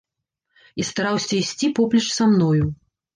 [0.83, 2.63] І стараўся ісці поплеч са мною.